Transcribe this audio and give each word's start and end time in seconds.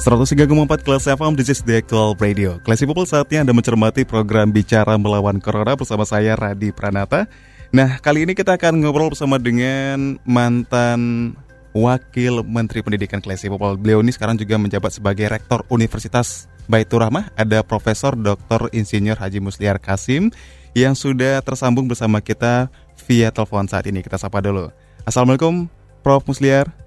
103,4 0.00 0.48
kelas 0.80 1.04
FM, 1.12 1.36
this 1.36 1.52
is 1.52 1.60
the 1.60 1.76
actual 1.76 2.16
radio. 2.16 2.56
Classy 2.64 2.88
People 2.88 3.04
saatnya 3.04 3.44
Anda 3.44 3.52
mencermati 3.52 4.08
program 4.08 4.48
Bicara 4.48 4.96
Melawan 4.96 5.44
Corona 5.44 5.76
bersama 5.76 6.08
saya, 6.08 6.40
Radi 6.40 6.72
Pranata. 6.72 7.28
Nah, 7.68 8.00
kali 8.00 8.24
ini 8.24 8.32
kita 8.32 8.56
akan 8.56 8.80
ngobrol 8.80 9.12
bersama 9.12 9.36
dengan 9.36 10.16
mantan 10.24 11.36
Wakil 11.76 12.40
Menteri 12.48 12.80
Pendidikan 12.80 13.20
Classy 13.20 13.52
People. 13.52 13.76
Beliau 13.76 14.00
ini 14.00 14.08
sekarang 14.08 14.40
juga 14.40 14.56
menjabat 14.56 14.88
sebagai 14.88 15.28
Rektor 15.28 15.68
Universitas 15.68 16.48
Baitur 16.64 17.04
Rahmah. 17.04 17.36
Ada 17.36 17.60
Profesor 17.60 18.16
Dr. 18.16 18.72
Insinyur 18.72 19.20
Haji 19.20 19.44
Musliar 19.44 19.76
Kasim 19.76 20.32
yang 20.72 20.96
sudah 20.96 21.44
tersambung 21.44 21.92
bersama 21.92 22.24
kita 22.24 22.72
via 23.04 23.28
telepon 23.28 23.68
saat 23.68 23.84
ini. 23.84 24.00
Kita 24.00 24.16
sapa 24.16 24.40
dulu. 24.40 24.72
Assalamualaikum, 25.04 25.68
Prof. 26.00 26.24
Musliar. 26.24 26.79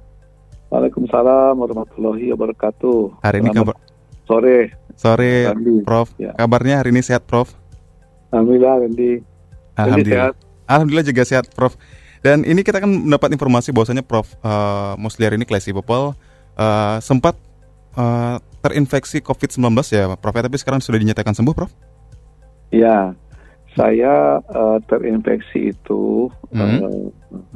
Waalaikumsalam 0.73 1.53
warahmatullahi 1.53 2.33
wabarakatuh. 2.33 3.21
Hari 3.21 3.45
ini 3.45 3.53
kabar 3.53 3.77
sore. 4.25 4.73
Sore, 4.97 5.53
Randy. 5.53 5.85
Prof. 5.85 6.09
Ya. 6.17 6.33
Kabarnya 6.33 6.81
hari 6.81 6.89
ini 6.89 7.05
sehat, 7.05 7.30
Prof? 7.30 7.53
Alhamdulillah, 8.33 8.81
Randy. 8.81 9.21
Alhamdulillah. 9.77 10.33
Sehat. 10.33 10.65
Alhamdulillah 10.65 11.05
juga 11.05 11.23
sehat, 11.30 11.45
Prof. 11.53 11.77
Dan 12.25 12.41
ini 12.41 12.65
kita 12.65 12.81
akan 12.81 13.05
mendapat 13.05 13.30
informasi 13.38 13.69
bahwasanya 13.69 14.02
Prof 14.02 14.33
uh, 14.41 14.97
Musliar 14.97 15.38
ini 15.38 15.45
Classy 15.45 15.77
People 15.77 16.17
uh, 16.57 16.97
sempat 17.05 17.37
uh, 17.93 18.41
terinfeksi 18.65 19.21
COVID-19 19.21 19.77
ya, 19.93 20.09
Prof. 20.17 20.33
Ya, 20.33 20.41
tapi 20.41 20.58
sekarang 20.58 20.81
sudah 20.81 20.97
dinyatakan 20.97 21.37
sembuh, 21.37 21.53
Prof? 21.53 21.69
Ya, 22.73 23.13
saya 23.73 24.38
uh, 24.53 24.77
terinfeksi 24.85 25.73
itu 25.73 26.29
hmm. 26.53 26.61
uh, 26.61 27.05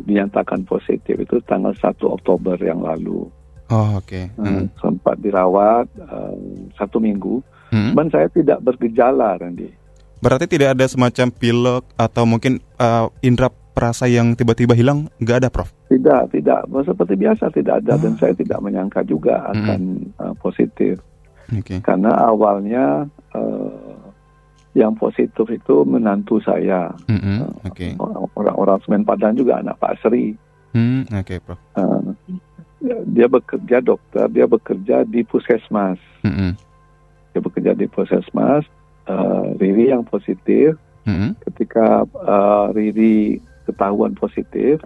dinyatakan 0.06 0.66
positif 0.66 1.14
itu 1.18 1.38
tanggal 1.46 1.74
1 1.78 1.94
Oktober 2.02 2.58
yang 2.62 2.82
lalu. 2.82 3.30
Oh 3.68 4.00
oke. 4.00 4.08
Okay. 4.08 4.26
Hmm. 4.40 4.46
Uh, 4.46 4.66
sempat 4.80 5.20
dirawat 5.20 5.86
uh, 6.02 6.36
satu 6.80 6.98
minggu, 6.98 7.44
hmm. 7.70 7.94
dan 7.94 8.08
saya 8.10 8.28
tidak 8.32 8.64
bergejala, 8.64 9.38
Randy. 9.38 9.70
Berarti 10.18 10.50
tidak 10.50 10.74
ada 10.74 10.86
semacam 10.90 11.28
pilek 11.30 11.84
atau 11.94 12.24
mungkin 12.26 12.58
uh, 12.82 13.12
indera 13.22 13.54
perasa 13.54 14.10
yang 14.10 14.34
tiba-tiba 14.34 14.74
hilang, 14.74 15.06
nggak 15.22 15.46
ada, 15.46 15.50
Prof? 15.54 15.70
Tidak, 15.94 16.34
tidak. 16.34 16.66
Seperti 16.66 17.14
biasa 17.14 17.54
tidak 17.54 17.86
ada, 17.86 17.94
dan 18.02 18.18
saya 18.18 18.34
tidak 18.34 18.58
menyangka 18.58 19.06
juga 19.06 19.46
akan 19.54 19.82
hmm. 20.10 20.18
uh, 20.18 20.34
positif. 20.42 20.98
Okay. 21.48 21.80
Karena 21.80 22.12
awalnya 22.28 23.08
uh, 23.38 23.87
yang 24.78 24.94
positif 24.94 25.50
itu 25.50 25.82
menantu 25.90 26.38
saya. 26.46 26.94
Mm-hmm. 27.10 27.66
Okay. 27.74 27.98
Orang-orang 28.38 28.78
Semen 28.86 29.02
Padang 29.02 29.34
juga 29.34 29.58
anak 29.58 29.82
Pak 29.82 29.98
Sri. 30.06 30.38
Mm, 30.78 31.10
Oke, 31.10 31.18
okay, 31.18 31.38
Prof. 31.42 31.58
Uh, 31.74 32.14
dia 33.10 33.26
bekerja 33.26 33.82
dokter, 33.82 34.30
dia 34.30 34.46
bekerja 34.46 35.02
di 35.02 35.26
puskesmas. 35.26 35.98
Mm-hmm. 36.22 36.52
Dia 37.34 37.42
bekerja 37.42 37.72
di 37.74 37.90
puskesmas. 37.90 38.70
Uh, 39.10 39.58
Riri 39.58 39.90
yang 39.90 40.06
positif. 40.06 40.78
Mm-hmm. 41.10 41.42
Ketika 41.50 42.06
uh, 42.06 42.70
Riri 42.70 43.42
ketahuan 43.66 44.14
positif, 44.14 44.78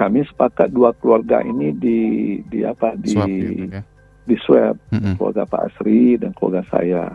kami 0.00 0.24
sepakat 0.24 0.72
dua 0.72 0.96
keluarga 0.96 1.44
ini 1.44 1.76
di 1.76 2.00
di 2.48 2.64
apa 2.64 2.96
di 2.96 3.12
swab, 3.12 3.28
ya, 3.28 3.82
di 4.24 4.36
swab 4.40 4.74
mm-hmm. 4.88 5.14
keluarga 5.20 5.44
Pak 5.44 5.62
Asri 5.68 6.16
dan 6.16 6.32
keluarga 6.32 6.64
saya. 6.72 7.12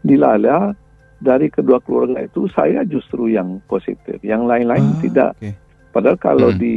Dilala 0.00 0.76
dari 1.20 1.52
kedua 1.52 1.78
keluarga 1.84 2.24
itu 2.24 2.48
saya 2.50 2.82
justru 2.88 3.28
yang 3.28 3.60
positif, 3.68 4.16
yang 4.24 4.48
lain-lain 4.48 4.96
ah, 4.96 4.98
tidak. 5.04 5.30
Okay. 5.36 5.52
Padahal 5.92 6.16
kalau 6.16 6.48
hmm. 6.50 6.58
di 6.58 6.76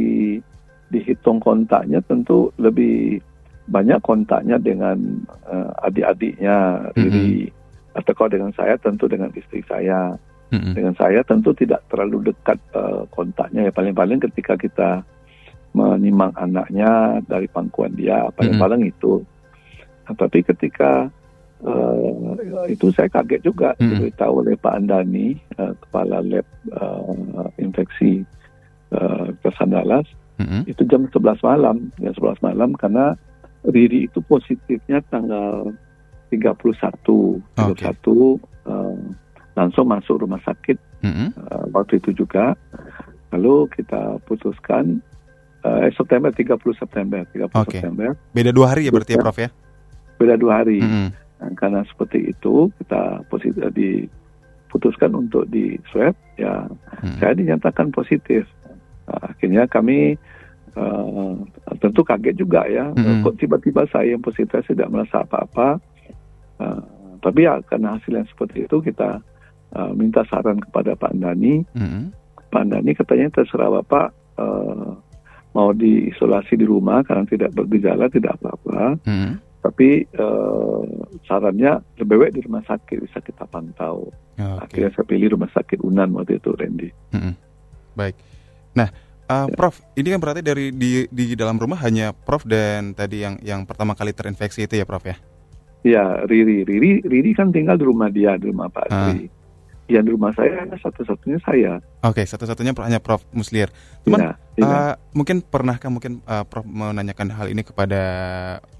dihitung 0.92 1.40
kontaknya 1.40 1.98
tentu 2.04 2.52
lebih 2.60 3.18
banyak 3.64 3.96
kontaknya 4.04 4.60
dengan 4.60 5.24
uh, 5.48 5.72
adik-adiknya 5.88 6.88
Riri 6.92 7.48
hmm. 7.48 7.96
atau 7.96 8.12
kalau 8.12 8.30
dengan 8.30 8.52
saya 8.52 8.76
tentu 8.76 9.08
dengan 9.08 9.32
istri 9.32 9.64
saya. 9.64 10.14
Hmm. 10.52 10.76
Dengan 10.76 10.94
saya 10.94 11.24
tentu 11.24 11.56
tidak 11.56 11.82
terlalu 11.88 12.30
dekat 12.30 12.60
uh, 12.76 13.08
kontaknya 13.10 13.66
ya 13.66 13.72
paling-paling 13.72 14.20
ketika 14.22 14.54
kita 14.60 14.90
menimang 15.74 16.30
anaknya 16.38 17.18
dari 17.26 17.50
pangkuan 17.50 17.96
dia 17.96 18.28
paling-paling 18.36 18.86
hmm. 18.86 18.92
itu. 18.92 19.24
Nah, 20.04 20.14
tapi 20.14 20.44
ketika 20.44 21.08
uh, 21.64 22.68
itu 22.68 22.92
saya 22.92 23.08
kaget 23.08 23.40
juga 23.44 23.72
hmm. 23.76 23.88
diberitahu 23.90 24.44
oleh 24.44 24.54
Pak 24.60 24.74
Andani 24.76 25.36
uh, 25.58 25.72
kepala 25.84 26.20
lab 26.20 26.46
uh, 26.76 27.48
infeksi 27.56 28.22
uh, 28.92 29.32
Kesandalas 29.40 30.06
hmm. 30.38 30.68
itu 30.68 30.84
jam 30.86 31.08
11 31.08 31.40
malam 31.40 31.76
jam 31.98 32.12
11 32.14 32.44
malam 32.44 32.70
karena 32.76 33.16
Riri 33.64 34.12
itu 34.12 34.20
positifnya 34.20 35.00
tanggal 35.08 35.72
31 36.28 36.52
okay. 37.56 37.88
31 37.96 38.04
uh, 38.68 38.96
langsung 39.56 39.86
masuk 39.88 40.20
rumah 40.20 40.40
sakit 40.44 40.76
hmm. 41.00 41.28
uh, 41.48 41.64
waktu 41.72 41.96
itu 41.96 42.12
juga 42.12 42.52
lalu 43.32 43.66
kita 43.72 44.20
putuskan 44.28 45.00
uh, 45.64 45.88
September 45.96 46.28
30 46.28 46.60
September 46.76 47.24
30 47.32 47.48
okay. 47.56 47.80
September 47.80 48.12
beda 48.36 48.52
dua 48.52 48.76
hari 48.76 48.84
ya 48.84 48.92
berarti 48.92 49.16
ya 49.16 49.20
Prof 49.24 49.38
ya 49.40 49.48
beda 50.20 50.36
dua 50.36 50.52
hari 50.60 50.78
-hmm 50.84 51.23
Nah, 51.44 51.52
karena 51.60 51.84
seperti 51.84 52.32
itu 52.32 52.72
kita 52.80 53.20
positif 53.28 53.68
diputuskan 53.76 55.12
untuk 55.12 55.44
di 55.52 55.76
swab 55.92 56.16
ya 56.40 56.64
hmm. 57.04 57.20
saya 57.20 57.36
dinyatakan 57.36 57.92
positif. 57.92 58.48
Nah, 59.04 59.20
akhirnya 59.28 59.68
kami 59.68 60.16
uh, 60.72 61.36
tentu 61.84 62.00
kaget 62.00 62.40
juga 62.40 62.64
ya 62.64 62.88
hmm. 62.96 63.20
kok 63.28 63.36
tiba-tiba 63.36 63.84
saya 63.92 64.16
yang 64.16 64.24
positif 64.24 64.64
tidak 64.64 64.88
merasa 64.88 65.20
apa-apa. 65.20 65.76
Uh, 66.56 66.80
tapi 67.20 67.44
ya 67.44 67.60
karena 67.68 68.00
hasil 68.00 68.16
yang 68.16 68.28
seperti 68.28 68.64
itu 68.64 68.80
kita 68.80 69.20
uh, 69.76 69.92
minta 69.92 70.24
saran 70.32 70.56
kepada 70.64 70.96
Pak 70.96 71.12
Andani. 71.12 71.60
Hmm. 71.76 72.08
Pak 72.48 72.64
Andani 72.64 72.96
katanya 72.96 73.28
terserah 73.36 73.68
Bapak 73.68 74.16
uh, 74.40 74.96
mau 75.52 75.70
diisolasi 75.76 76.56
di 76.56 76.64
rumah 76.64 77.04
karena 77.04 77.28
tidak 77.28 77.52
bergejala 77.52 78.08
tidak 78.08 78.40
apa-apa. 78.40 78.96
Hmm 79.04 79.53
tapi 79.64 80.04
uh, 80.20 80.84
sarannya 81.24 81.80
lebih 81.96 82.20
baik 82.20 82.32
di 82.36 82.40
rumah 82.44 82.60
sakit 82.68 83.00
bisa 83.00 83.24
kita 83.24 83.48
pantau. 83.48 84.12
Okay. 84.36 84.60
Akhirnya 84.60 84.90
saya 84.92 85.06
pilih 85.08 85.32
rumah 85.40 85.48
sakit 85.56 85.80
Unan 85.80 86.12
waktu 86.12 86.36
itu, 86.36 86.52
Randy. 86.52 86.92
Hmm, 87.16 87.32
baik. 87.96 88.12
Nah, 88.76 88.92
uh, 89.32 89.48
ya. 89.48 89.56
Prof, 89.56 89.80
ini 89.96 90.12
kan 90.12 90.20
berarti 90.20 90.44
dari 90.44 90.68
di 90.68 91.08
di 91.08 91.32
dalam 91.32 91.56
rumah 91.56 91.80
hanya 91.80 92.12
Prof 92.12 92.44
dan 92.44 92.92
tadi 92.92 93.24
yang 93.24 93.40
yang 93.40 93.64
pertama 93.64 93.96
kali 93.96 94.12
terinfeksi 94.12 94.68
itu 94.68 94.76
ya, 94.76 94.84
Prof 94.84 95.08
ya? 95.08 95.16
Ya, 95.80 96.04
Riri, 96.28 96.68
Riri, 96.68 97.00
Riri 97.00 97.32
kan 97.32 97.48
tinggal 97.48 97.80
di 97.80 97.88
rumah 97.88 98.12
dia, 98.12 98.36
di 98.36 98.52
rumah 98.52 98.68
Pak 98.68 98.92
Riri. 98.92 99.32
Uh 99.32 99.43
yang 99.84 100.04
di 100.08 100.16
rumah 100.16 100.32
saya 100.32 100.64
hanya 100.64 100.80
satu-satunya 100.80 101.38
saya. 101.44 101.72
Oke, 102.00 102.22
okay, 102.22 102.24
satu-satunya 102.24 102.72
hanya 102.80 103.00
Prof 103.04 103.20
Muslir. 103.36 103.68
Cuman 104.08 104.20
ya, 104.20 104.32
ya. 104.56 104.64
Uh, 104.64 104.94
mungkin 105.12 105.44
pernahkah 105.44 105.92
mungkin 105.92 106.24
uh, 106.24 106.44
Prof 106.48 106.64
menanyakan 106.64 107.28
hal 107.36 107.52
ini 107.52 107.60
kepada 107.60 108.00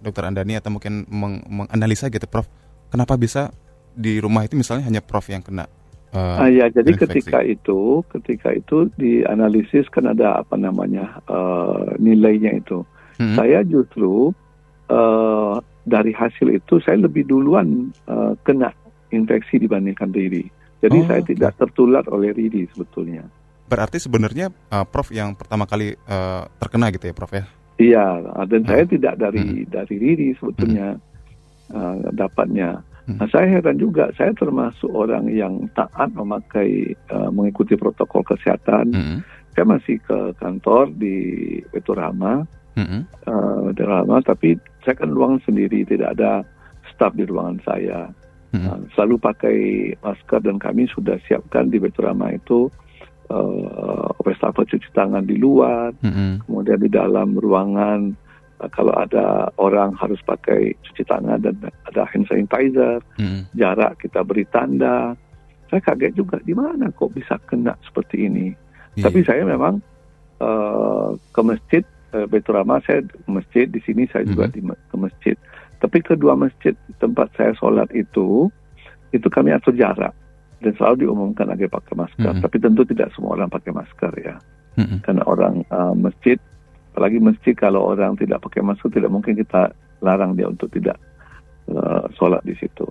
Dokter 0.01 0.25
Andani 0.25 0.57
atau 0.57 0.73
mungkin 0.73 1.05
meng 1.13 1.45
menganalisa 1.45 2.09
gitu, 2.09 2.25
Prof? 2.25 2.49
Kenapa 2.89 3.21
bisa 3.21 3.53
di 3.93 4.17
rumah 4.17 4.49
itu 4.49 4.57
misalnya 4.57 4.89
hanya 4.89 5.05
Prof 5.05 5.29
yang 5.29 5.45
kena? 5.45 5.69
Uh, 6.15 6.47
ah, 6.47 6.49
ya, 6.49 6.71
jadi 6.71 6.95
infeksi? 6.95 7.27
ketika 7.27 7.43
itu, 7.43 8.07
ketika 8.09 8.49
itu 8.55 8.87
dianalisis 8.95 9.91
kan 9.91 10.07
ada 10.09 10.41
apa 10.41 10.55
namanya 10.55 11.21
uh, 11.27 11.91
nilainya 12.01 12.55
itu. 12.55 12.87
Hmm. 13.19 13.35
Saya 13.35 13.67
justru 13.67 14.31
uh, 14.89 15.59
dari 15.85 16.17
hasil 16.17 16.49
itu 16.49 16.81
saya 16.81 17.03
lebih 17.03 17.29
duluan 17.29 17.93
uh, 18.09 18.33
kena 18.47 18.73
infeksi 19.13 19.61
dibandingkan 19.61 20.11
diri. 20.11 20.49
Jadi 20.85 20.99
oh, 21.01 21.07
saya 21.09 21.23
tidak 21.25 21.53
tertular 21.57 22.05
oleh 22.13 22.37
Ridi 22.37 22.69
sebetulnya. 22.69 23.25
Berarti 23.65 23.97
sebenarnya 23.97 24.53
uh, 24.69 24.85
Prof 24.85 25.09
yang 25.09 25.33
pertama 25.33 25.65
kali 25.65 25.97
uh, 25.97 26.45
terkena 26.61 26.93
gitu 26.93 27.09
ya 27.09 27.15
Prof 27.17 27.33
ya? 27.33 27.45
Iya, 27.81 28.07
dan 28.47 28.61
hmm. 28.63 28.71
saya 28.71 28.85
tidak 28.85 29.15
dari 29.17 29.43
hmm. 29.43 29.73
dari 29.73 29.95
Ridi 29.97 30.29
sebetulnya 30.37 30.95
hmm. 30.95 31.73
uh, 31.73 31.97
dapatnya. 32.13 32.85
Hmm. 33.09 33.21
Nah, 33.21 33.29
saya 33.33 33.49
heran 33.49 33.77
juga, 33.81 34.13
saya 34.17 34.33
termasuk 34.37 34.89
orang 34.93 35.29
yang 35.33 35.65
taat 35.73 36.13
memakai 36.13 36.93
uh, 37.13 37.29
mengikuti 37.33 37.77
protokol 37.77 38.25
kesehatan. 38.25 38.93
Hmm. 38.93 39.21
saya 39.55 39.71
masih 39.71 40.03
ke 40.03 40.35
kantor 40.43 40.91
di 40.99 41.15
Beturama, 41.71 42.43
mm-hmm. 42.75 43.01
uh, 43.31 43.71
Rama, 43.71 44.19
tapi 44.27 44.59
saya 44.83 44.99
kan 44.99 45.15
ruangan 45.15 45.39
sendiri, 45.47 45.87
tidak 45.87 46.19
ada 46.19 46.43
staf 46.91 47.15
di 47.15 47.23
ruangan 47.23 47.63
saya. 47.63 48.11
Mm-hmm. 48.55 48.71
Uh, 48.71 48.81
selalu 48.95 49.15
pakai 49.19 49.59
masker 49.99 50.39
dan 50.47 50.63
kami 50.63 50.87
sudah 50.87 51.19
siapkan 51.27 51.67
di 51.67 51.83
Beturama 51.83 52.31
itu 52.31 52.71
uh, 53.27 54.15
wastafel 54.23 54.63
cuci 54.63 54.95
tangan 54.95 55.27
di 55.27 55.35
luar, 55.35 55.91
mm-hmm. 55.99 56.47
kemudian 56.47 56.79
di 56.79 56.87
dalam 56.87 57.35
ruangan 57.35 58.15
uh, 58.63 58.71
kalau 58.71 58.95
ada 58.95 59.51
orang 59.59 59.99
harus 59.99 60.23
pakai 60.23 60.71
cuci 60.87 61.03
tangan 61.03 61.43
dan 61.43 61.59
ada 61.91 62.07
hand 62.07 62.31
sanitizer, 62.31 63.03
mm-hmm. 63.19 63.51
jarak 63.59 63.99
kita 63.99 64.23
beri 64.23 64.47
tanda. 64.47 65.19
Saya 65.67 65.83
kaget 65.91 66.15
juga 66.15 66.39
di 66.39 66.55
mana 66.55 66.95
kok 66.95 67.11
bisa 67.11 67.35
kena 67.51 67.75
seperti 67.83 68.31
ini. 68.31 68.55
Yeah. 68.95 69.11
Tapi 69.11 69.27
saya 69.27 69.43
memang 69.43 69.83
uh, 70.39 71.19
ke 71.35 71.41
masjid 71.43 71.83
uh, 72.15 72.31
saya 72.87 73.03
ke 73.03 73.27
masjid 73.27 73.67
di 73.67 73.83
sini 73.83 74.07
saya 74.07 74.23
juga 74.23 74.47
mm 74.47 74.55
-hmm. 74.55 74.71
di 74.71 74.91
ke 74.95 74.97
masjid. 74.97 75.37
Tapi 75.81 75.99
kedua 76.01 76.39
masjid 76.39 76.75
tempat 76.99 77.31
saya 77.39 77.53
sholat 77.59 77.91
itu 77.93 78.49
itu 79.15 79.27
kami 79.31 79.55
atur 79.55 79.75
jarak 79.79 80.13
dan 80.59 80.73
selalu 80.75 81.07
diumumkan 81.07 81.47
agar 81.53 81.69
pakai 81.71 81.95
masker. 81.95 82.31
Mm 82.31 82.35
-hmm. 82.41 82.45
Tapi 82.45 82.57
tentu 82.59 82.83
tidak 82.89 83.09
semua 83.13 83.37
orang 83.37 83.49
pakai 83.53 83.71
masker 83.71 84.13
ya. 84.23 84.35
Mm 84.81 84.85
-hmm. 84.85 84.99
Karena 85.05 85.23
orang 85.29 85.55
uh, 85.71 85.95
masjid 85.95 86.39
apalagi 86.95 87.19
masjid 87.19 87.55
kalau 87.59 87.91
orang 87.91 88.15
tidak 88.19 88.39
pakai 88.43 88.63
masker 88.63 88.89
tidak 88.91 89.11
mungkin 89.11 89.35
kita 89.35 89.75
larang 90.03 90.35
dia 90.39 90.47
untuk 90.51 90.71
tidak 90.71 90.97
uh, 91.71 92.07
sholat 92.17 92.43
di 92.43 92.55
situ. 92.59 92.87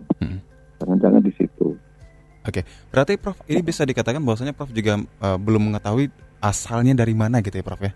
Jangan-jangan 0.79 1.19
mm 1.19 1.27
-hmm. 1.27 1.27
di 1.27 1.33
situ. 1.35 1.67
Oke, 2.43 2.67
berarti 2.91 3.15
Prof 3.15 3.39
ini 3.47 3.63
bisa 3.63 3.87
dikatakan 3.87 4.19
bahwasanya 4.19 4.51
Prof 4.51 4.75
juga 4.75 4.99
uh, 4.99 5.39
belum 5.39 5.71
mengetahui 5.71 6.11
asalnya 6.43 6.91
dari 6.91 7.15
mana 7.15 7.39
gitu 7.39 7.55
ya 7.55 7.63
Prof 7.63 7.79
ya? 7.79 7.95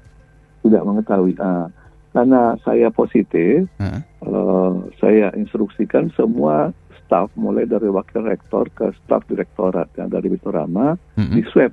Tidak 0.64 0.84
mengetahui. 0.88 1.36
Uh, 1.36 1.68
karena 2.16 2.56
saya 2.64 2.88
positif, 2.88 3.68
uh-huh. 3.76 4.00
Uh, 4.28 4.76
saya 5.00 5.32
instruksikan 5.34 6.12
semua 6.14 6.76
staf 7.08 7.32
mulai 7.40 7.64
dari 7.64 7.88
wakil 7.88 8.28
rektor 8.28 8.68
ke 8.76 8.92
staf 9.04 9.24
direktorat 9.32 9.88
yang 9.96 10.12
dari 10.12 10.28
Bitorama 10.28 11.00
uh-huh. 11.00 11.32
di 11.32 11.42
swab. 11.48 11.72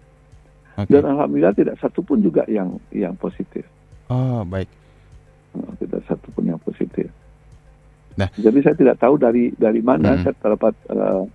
Okay. 0.74 0.90
Dan 0.90 1.06
alhamdulillah 1.06 1.54
tidak 1.54 1.76
satu 1.82 2.02
pun 2.02 2.22
juga 2.22 2.46
yang 2.46 2.78
yang 2.94 3.18
positif. 3.18 3.66
Oh 4.10 4.46
baik. 4.46 4.70
Uh, 5.54 5.74
tidak 5.82 6.06
satu 6.06 6.30
pun 6.34 6.46
yang 6.46 6.60
positif. 6.62 7.10
Nah, 8.14 8.30
jadi 8.38 8.62
saya 8.62 8.76
tidak 8.78 9.02
tahu 9.02 9.18
dari 9.18 9.50
dari 9.58 9.82
mana 9.82 10.14
uh-huh. 10.14 10.22
saya 10.22 10.34
terdapat 10.38 10.74
uh, 10.94 11.26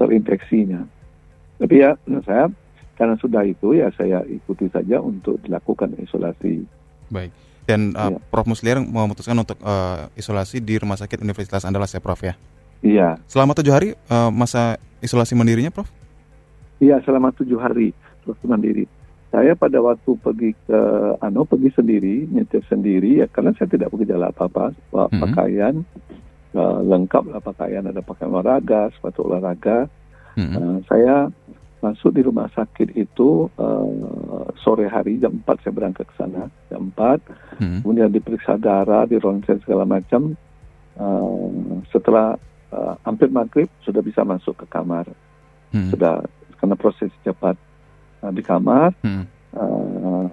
terinfeksinya. 0.00 0.80
Tapi 1.60 1.74
ya 1.84 1.96
saya 2.24 2.48
karena 2.96 3.14
sudah 3.20 3.42
itu 3.44 3.76
ya 3.76 3.92
saya 3.92 4.24
ikuti 4.24 4.72
saja 4.72 5.04
untuk 5.04 5.36
dilakukan 5.44 5.92
isolasi. 6.00 6.64
Baik. 7.12 7.32
Dan 7.64 7.96
uh, 7.96 8.12
ya. 8.12 8.18
Prof 8.28 8.46
Musliar 8.46 8.76
memutuskan 8.80 9.36
untuk 9.40 9.56
uh, 9.64 10.08
isolasi 10.14 10.60
di 10.60 10.76
Rumah 10.76 11.00
Sakit 11.00 11.24
Universitas 11.24 11.64
Andalas 11.64 11.96
ya 11.96 12.00
Prof 12.04 12.20
ya? 12.20 12.36
Iya. 12.84 13.16
Selama 13.24 13.56
tujuh 13.56 13.72
hari 13.72 13.88
uh, 14.12 14.28
masa 14.28 14.76
isolasi 15.00 15.32
mandirinya 15.32 15.72
Prof? 15.72 15.88
Iya 16.82 17.00
selama 17.06 17.32
tujuh 17.32 17.56
hari 17.56 17.96
isolasi 18.20 18.44
mandiri. 18.44 18.84
Saya 19.32 19.58
pada 19.58 19.82
waktu 19.82 20.14
pergi 20.20 20.54
ke 20.68 20.80
ano 21.18 21.42
pergi 21.42 21.72
sendiri 21.74 22.30
nyetir 22.30 22.62
sendiri 22.70 23.24
ya 23.24 23.26
karena 23.26 23.50
saya 23.58 23.66
tidak 23.66 23.90
bergejala 23.90 24.30
apa-apa 24.30 24.70
mm-hmm. 24.70 25.20
pakaian 25.26 25.74
uh, 26.54 26.80
lengkap 26.86 27.34
lah 27.34 27.42
pakaian 27.42 27.84
ada 27.84 28.00
pakaian 28.00 28.30
olahraga 28.30 28.88
sepatu 28.94 29.26
olahraga 29.26 29.90
hmm. 30.38 30.54
uh, 30.54 30.78
saya 30.86 31.28
masuk 31.82 32.16
di 32.16 32.22
rumah 32.24 32.48
sakit 32.56 32.96
itu 32.96 33.50
uh, 33.60 34.48
sore 34.64 34.88
hari 34.88 35.20
jam 35.20 35.36
4 35.44 35.60
saya 35.60 35.72
berangkat 35.74 36.08
ke 36.08 36.14
sana 36.16 36.48
jam 36.48 36.63
4 36.78 37.60
hmm. 37.60 37.78
kemudian 37.82 38.10
diperiksa 38.10 38.58
darah 38.58 39.06
di 39.06 39.16
ronsen 39.18 39.60
segala 39.62 39.86
macam 39.86 40.34
uh, 40.98 41.48
setelah 41.90 42.38
uh, 42.74 42.94
hampir 43.06 43.30
maghrib 43.30 43.70
sudah 43.82 44.02
bisa 44.02 44.22
masuk 44.26 44.58
ke 44.62 44.66
kamar 44.68 45.06
hmm. 45.74 45.90
sudah 45.94 46.22
karena 46.58 46.74
proses 46.78 47.10
cepat 47.22 47.56
uh, 48.22 48.32
di 48.32 48.42
kamar 48.42 48.94
hmm. 49.02 49.24
uh, 49.56 50.26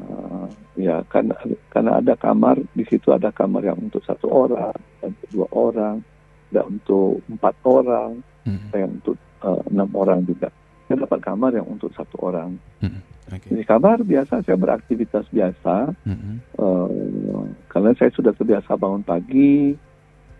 ya 0.80 1.04
karena 1.12 1.36
karena 1.70 2.00
ada 2.00 2.14
kamar 2.18 2.58
di 2.74 2.84
situ 2.88 3.12
ada 3.14 3.30
kamar 3.30 3.68
yang 3.68 3.78
untuk 3.78 4.02
satu 4.02 4.32
orang 4.32 4.76
dan 5.04 5.12
dua 5.30 5.48
orang 5.54 6.02
dan 6.50 6.64
untuk 6.68 7.22
empat 7.30 7.56
orang 7.68 8.24
hmm. 8.48 8.70
dan 8.74 8.88
untuk 9.02 9.16
uh, 9.46 9.62
enam 9.70 9.90
orang 9.94 10.26
juga 10.26 10.50
saya 10.92 11.08
dapat 11.08 11.20
kamar 11.24 11.52
yang 11.56 11.68
untuk 11.72 11.88
satu 11.96 12.20
orang 12.20 12.60
hmm. 12.84 13.00
okay. 13.32 13.50
di 13.56 13.64
kamar 13.64 14.04
biasa 14.04 14.44
saya 14.44 14.58
beraktivitas 14.60 15.24
biasa 15.32 15.96
hmm. 16.04 16.36
uh, 16.60 17.48
karena 17.72 17.96
saya 17.96 18.12
sudah 18.12 18.36
terbiasa 18.36 18.76
bangun 18.76 19.08
pagi 19.08 19.72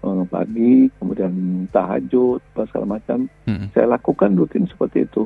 bangun 0.04 0.28
pagi 0.28 0.92
kemudian 1.00 1.32
tahajud 1.72 2.44
segala 2.68 3.00
macam 3.00 3.32
hmm. 3.48 3.72
saya 3.72 3.88
lakukan 3.96 4.36
rutin 4.36 4.68
seperti 4.68 5.08
itu 5.08 5.24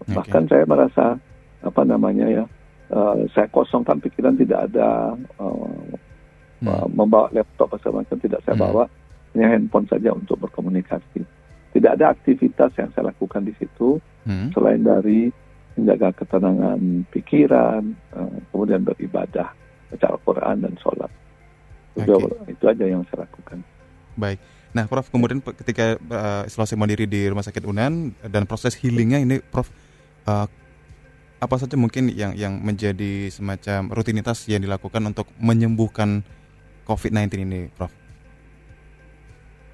okay. 0.00 0.16
bahkan 0.16 0.48
saya 0.48 0.64
merasa 0.64 1.20
apa 1.60 1.82
namanya 1.84 2.26
ya 2.32 2.44
uh, 2.96 3.20
saya 3.36 3.44
kosongkan 3.52 4.00
pikiran 4.00 4.40
tidak 4.40 4.72
ada 4.72 5.12
uh, 5.36 5.68
hmm. 6.64 6.88
membawa 6.96 7.28
laptop 7.36 7.76
segala 7.76 8.00
macam 8.00 8.16
tidak 8.16 8.40
saya 8.48 8.56
hmm. 8.56 8.64
bawa 8.64 8.84
hanya 9.36 9.48
handphone 9.52 9.88
saja 9.88 10.12
untuk 10.12 10.40
berkomunikasi 10.44 11.24
tidak 11.72 11.90
ada 12.00 12.06
aktivitas 12.12 12.70
yang 12.76 12.88
saya 12.92 13.10
lakukan 13.10 13.42
di 13.44 13.54
situ 13.56 14.00
hmm. 14.28 14.52
selain 14.52 14.82
dari 14.84 15.32
menjaga 15.76 16.12
ketenangan 16.24 17.08
pikiran 17.08 17.82
uh, 18.12 18.36
kemudian 18.52 18.84
beribadah 18.84 19.52
baca 19.92 20.06
Al-Quran 20.08 20.56
dan 20.64 20.74
sholat 20.80 21.12
itu, 21.92 22.12
okay. 22.12 22.52
itu 22.52 22.64
aja 22.68 22.84
yang 22.88 23.04
saya 23.08 23.24
lakukan 23.28 23.60
baik 24.16 24.40
Nah, 24.72 24.88
Prof, 24.88 25.12
kemudian 25.12 25.44
ketika 25.44 26.00
uh, 26.00 26.48
isolasi 26.48 26.80
mandiri 26.80 27.04
di 27.04 27.28
Rumah 27.28 27.44
Sakit 27.44 27.64
Unan 27.68 28.16
dan 28.24 28.48
proses 28.48 28.72
healingnya 28.80 29.20
ini, 29.20 29.36
Prof, 29.44 29.68
uh, 30.24 30.48
apa 31.42 31.54
saja 31.60 31.76
mungkin 31.76 32.08
yang 32.08 32.32
yang 32.32 32.56
menjadi 32.56 33.28
semacam 33.28 33.92
rutinitas 33.92 34.48
yang 34.48 34.64
dilakukan 34.64 35.04
untuk 35.04 35.28
menyembuhkan 35.36 36.24
COVID-19 36.88 37.44
ini, 37.44 37.60
Prof? 37.76 37.92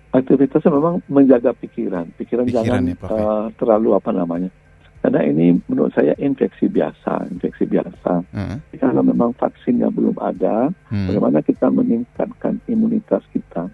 Aktivitasnya 0.08 0.72
memang 0.72 1.05
menjaga 1.12 1.52
pikiran, 1.52 2.08
pikiran, 2.16 2.49
pikiran 2.49 2.64
jangan 2.64 2.88
ya, 2.88 2.96
Prof, 2.96 3.12
uh, 3.12 3.46
terlalu 3.60 3.93
apa 3.93 4.10
namanya. 4.10 4.50
Karena 4.99 5.20
ini 5.22 5.55
menurut 5.70 5.94
saya 5.94 6.16
infeksi 6.19 6.66
biasa, 6.66 7.31
infeksi 7.31 7.69
biasa. 7.70 8.25
Hmm. 8.34 8.58
Kalau 8.75 9.05
memang 9.05 9.31
vaksinnya 9.37 9.93
belum 9.94 10.19
ada, 10.19 10.75
hmm. 10.90 11.06
bagaimana 11.12 11.38
kita 11.44 11.71
meningkatkan 11.71 12.59
imunitas 12.66 13.23
kita? 13.30 13.71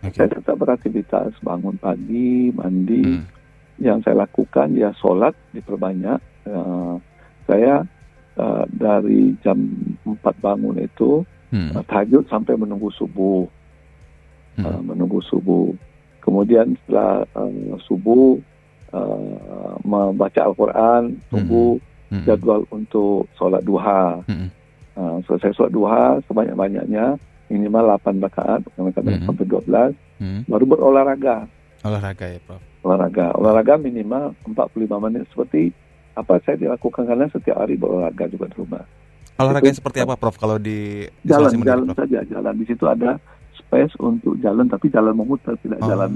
Okay. 0.00 0.24
Saya 0.24 0.40
tetap 0.40 0.56
beraktivitas, 0.56 1.36
bangun 1.44 1.76
pagi, 1.76 2.48
mandi. 2.54 3.04
Hmm. 3.04 3.24
Yang 3.76 4.08
saya 4.08 4.24
lakukan 4.24 4.72
ya 4.78 4.94
sholat 4.96 5.34
diperbanyak. 5.52 6.22
Uh, 6.48 6.96
saya 7.44 7.84
uh, 8.40 8.64
dari 8.72 9.36
jam 9.44 9.58
4 10.06 10.16
bangun 10.40 10.80
itu 10.80 11.26
hmm. 11.52 11.76
uh, 11.76 11.84
tahajud 11.84 12.24
sampai 12.30 12.56
menunggu 12.56 12.88
subuh. 12.94 13.44
Hmm. 14.54 14.64
Uh, 14.66 14.80
menunggu 14.94 15.18
subuh. 15.26 15.74
Kemudian 16.22 16.78
setelah 16.84 17.26
uh, 17.36 17.76
subuh 17.84 18.38
uh, 18.94 19.74
membaca 19.84 20.40
Al-Quran, 20.46 21.18
tunggu 21.28 21.78
hmm. 22.08 22.22
hmm. 22.22 22.24
jadwal 22.24 22.62
untuk 22.70 23.28
sholat 23.36 23.62
duha. 23.66 24.22
Hmm. 24.30 24.48
Uh, 24.94 25.18
selesai 25.26 25.58
sholat 25.58 25.72
duha 25.74 26.22
sebanyak-banyaknya 26.30 27.18
minimal 27.50 27.98
8 28.00 28.24
rakaat, 28.24 28.60
kadang-kadang 28.72 29.20
hmm. 29.20 29.26
sampai 29.28 29.46
12, 29.46 30.22
hmm. 30.22 30.40
baru 30.48 30.64
berolahraga. 30.64 31.36
Olahraga 31.84 32.26
ya 32.32 32.40
Prof? 32.40 32.62
Olahraga. 32.80 33.26
Olahraga 33.36 33.74
minimal 33.76 34.32
45 34.48 35.04
menit 35.04 35.22
seperti 35.28 35.68
apa 36.14 36.38
saya 36.46 36.56
dilakukan 36.56 37.04
karena 37.04 37.26
setiap 37.28 37.60
hari 37.60 37.76
berolahraga 37.76 38.24
juga 38.32 38.48
di 38.48 38.56
rumah. 38.56 38.84
Olahraga 39.34 39.68
seperti 39.74 39.98
apa, 40.00 40.14
Prof? 40.16 40.38
Kalau 40.38 40.56
di 40.56 41.04
jalan, 41.26 41.60
jalan 41.60 41.86
Prof? 41.90 41.98
saja, 42.06 42.20
jalan 42.24 42.54
di 42.54 42.64
situ 42.64 42.84
ada 42.86 43.18
space 43.74 43.98
untuk 43.98 44.38
jalan, 44.38 44.70
tapi 44.70 44.86
jalan 44.86 45.18
memutar 45.18 45.58
tidak 45.58 45.82
oh. 45.82 45.90
jalan 45.90 46.12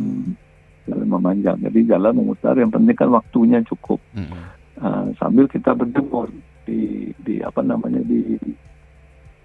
jalan 0.86 1.06
memanjang. 1.10 1.58
Jadi 1.58 1.90
jalan 1.90 2.14
memutar, 2.14 2.54
yang 2.54 2.70
penting 2.70 2.94
kan 2.94 3.10
waktunya 3.10 3.58
cukup. 3.66 3.98
Mm 4.14 4.30
-hmm. 4.30 4.42
uh, 4.78 5.06
sambil 5.18 5.50
kita 5.50 5.74
berjemur 5.74 6.30
di 6.62 7.10
di 7.26 7.42
apa 7.42 7.66
namanya 7.66 7.98
di 8.06 8.38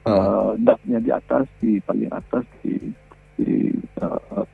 uh, 0.06 0.54
daknya 0.62 1.02
di 1.02 1.10
atas, 1.10 1.50
di 1.58 1.82
paling 1.82 2.14
atas 2.14 2.46
di 2.62 2.94
di 3.42 3.74
uh, 3.98 4.46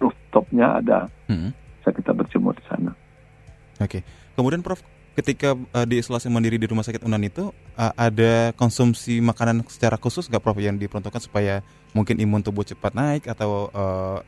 rooftopnya 0.00 0.80
ada. 0.80 1.00
Mm 1.28 1.36
-hmm. 1.36 1.50
Bisa 1.84 1.90
kita 1.92 2.16
berjemur 2.16 2.56
di 2.56 2.64
sana. 2.64 2.96
Oke. 3.76 4.00
Okay. 4.00 4.02
Kemudian 4.40 4.64
Prof 4.64 4.80
ketika 5.20 5.52
uh, 5.52 5.84
di 5.84 6.00
isolasi 6.00 6.32
mandiri 6.32 6.56
di 6.56 6.64
rumah 6.64 6.80
sakit 6.80 7.04
Unan 7.04 7.20
itu 7.20 7.52
uh, 7.76 7.92
ada 7.92 8.56
konsumsi 8.56 9.20
makanan 9.20 9.68
secara 9.68 10.00
khusus 10.00 10.26
nggak 10.32 10.40
Prof 10.40 10.56
yang 10.56 10.80
diperuntukkan 10.80 11.20
supaya 11.20 11.60
mungkin 11.92 12.16
imun 12.16 12.40
tubuh 12.40 12.64
cepat 12.64 12.96
naik 12.96 13.28
atau 13.28 13.68
uh, 13.70 14.18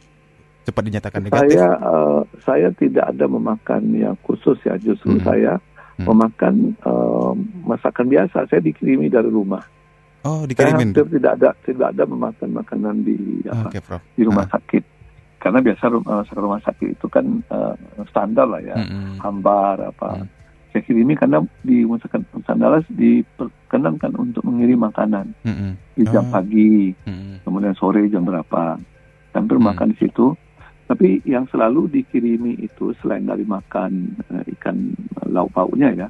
cepat 0.69 0.83
dinyatakan 0.85 1.21
negatif? 1.25 1.57
Saya 1.57 1.69
uh, 1.81 2.21
saya 2.45 2.69
tidak 2.77 3.09
ada 3.09 3.25
memakan 3.25 3.83
yang 3.97 4.17
khusus 4.23 4.61
ya 4.63 4.77
justru 4.77 5.17
hmm. 5.17 5.25
saya 5.25 5.53
hmm. 5.97 6.07
memakan 6.07 6.55
uh, 6.85 7.33
masakan 7.65 8.07
biasa. 8.13 8.47
Saya 8.53 8.61
dikirimi 8.61 9.09
dari 9.09 9.33
rumah. 9.33 9.65
Oh, 10.23 10.47
dikirimin. 10.47 10.95
Saya 10.95 11.09
tidak 11.09 11.33
ada 11.41 11.51
tidak 11.67 11.87
ada 11.97 12.05
memakan 12.07 12.51
makanan 12.55 12.95
di 13.03 13.43
apa, 13.49 13.75
okay, 13.75 13.81
di 14.15 14.23
rumah 14.23 14.47
ah. 14.47 14.53
sakit. 14.55 14.85
Karena 15.43 15.59
biasa 15.59 15.91
rumah, 15.91 16.23
rumah 16.39 16.63
sakit 16.63 16.95
itu 16.95 17.07
kan 17.11 17.27
uh, 17.51 17.75
standar 18.07 18.47
lah 18.47 18.63
ya, 18.63 18.79
hmm. 18.79 19.19
hambar 19.19 19.91
apa. 19.91 20.23
Hmm. 20.23 20.42
Saya 20.73 20.83
kirimi 20.89 21.13
karena 21.13 21.45
di 21.61 21.85
masakan 21.85 22.25
Sandalas 22.49 22.89
diperkenankan 22.89 24.17
untuk 24.17 24.41
mengirim 24.49 24.81
makanan 24.81 25.37
hmm. 25.45 26.01
di 26.01 26.05
jam 26.09 26.25
oh. 26.29 26.33
pagi, 26.33 26.97
hmm. 27.05 27.45
kemudian 27.45 27.77
sore 27.77 28.09
jam 28.09 28.25
berapa. 28.25 28.81
Hampir 29.37 29.57
hmm. 29.61 29.69
makan 29.69 29.93
di 29.93 29.97
situ. 30.01 30.33
Tapi 30.89 31.25
yang 31.25 31.49
selalu 31.49 31.89
dikirimi 31.89 32.61
itu 32.61 32.93
selain 33.01 33.25
dari 33.25 33.49
makan 33.49 34.17
uh, 34.29 34.45
ikan 34.57 34.93
lauk 35.29 35.49
pauknya 35.53 35.89
ya, 35.93 36.09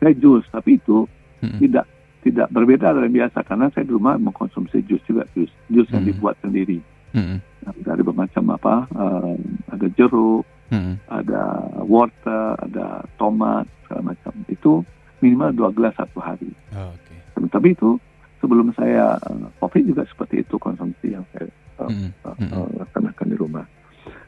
saya 0.00 0.12
jus. 0.16 0.44
Tapi 0.48 0.76
itu 0.76 1.04
hmm. 1.44 1.60
tidak 1.60 1.84
tidak 2.20 2.48
berbeda 2.52 2.92
dari 2.92 3.08
biasa 3.08 3.40
karena 3.44 3.72
saya 3.72 3.88
di 3.88 3.92
rumah 3.96 4.20
mengkonsumsi 4.20 4.84
jus 4.84 5.00
juga 5.08 5.24
jus 5.32 5.48
jus 5.72 5.88
yang 5.88 6.04
hmm. 6.04 6.10
dibuat 6.12 6.36
sendiri 6.44 6.78
hmm. 7.16 7.38
dari 7.80 8.02
bermacam 8.04 8.44
apa 8.52 8.84
uh, 8.92 9.34
ada 9.72 9.86
jeruk 9.96 10.44
hmm. 10.70 10.94
ada 11.10 11.42
wortel 11.84 12.56
ada 12.58 13.04
tomat 13.18 13.66
segala 13.84 14.14
macam 14.14 14.32
itu 14.48 14.82
minimal 15.20 15.50
dua 15.52 15.70
gelas 15.74 15.94
satu 15.98 16.18
hari 16.22 16.50
oh, 16.72 16.94
okay. 16.96 17.18
tapi 17.50 17.76
itu 17.76 17.98
sebelum 18.40 18.72
saya 18.72 19.20
uh, 19.20 19.46
covid 19.60 19.84
juga 19.84 20.02
seperti 20.08 20.46
itu 20.46 20.56
konsumsi 20.56 21.12
yang 21.12 21.26
saya 21.34 21.50
uh, 21.82 21.90
hmm. 21.90 22.10
Uh, 22.24 22.36
uh, 22.56 22.68
laksanakan 22.80 23.26
di 23.28 23.36
rumah 23.36 23.66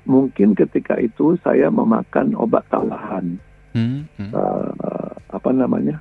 mungkin 0.04 0.52
ketika 0.52 0.98
itu 0.98 1.38
saya 1.40 1.70
memakan 1.72 2.36
obat 2.36 2.66
tambahan 2.68 3.38
hmm. 3.72 4.04
Hmm. 4.18 4.30
Uh, 4.34 5.14
apa 5.32 5.50
namanya 5.54 5.96